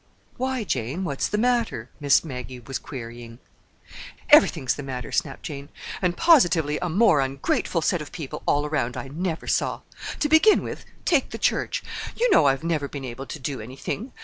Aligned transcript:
"Why, 0.37 0.63
Jane, 0.63 1.03
what's 1.03 1.27
the 1.27 1.37
matter?" 1.37 1.91
Miss 1.99 2.23
Maggie 2.23 2.59
was 2.59 2.79
querying. 2.79 3.37
"Everything's 4.31 4.73
the 4.73 4.81
matter," 4.81 5.11
snapped 5.11 5.43
Jane. 5.43 5.69
"And 6.01 6.17
positively 6.17 6.79
a 6.81 6.89
more 6.89 7.19
ungrateful 7.21 7.83
set 7.83 8.01
of 8.01 8.11
people 8.11 8.41
all 8.47 8.65
around 8.65 8.97
I 8.97 9.09
never 9.09 9.45
saw. 9.45 9.81
To 10.19 10.27
begin 10.27 10.63
with, 10.63 10.85
take 11.05 11.29
the 11.29 11.37
church. 11.37 11.83
You 12.15 12.31
know 12.31 12.47
I've 12.47 12.63
never 12.63 12.87
been 12.87 13.05
able 13.05 13.27
to 13.27 13.37
do 13.37 13.61
anything. 13.61 14.11